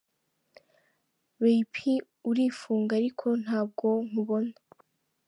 Ray 1.43 1.61
P 1.71 1.75
urifunga 2.29 2.91
ariko 2.99 3.25
ntabwo 3.43 3.87
nkubona,. 4.07 4.55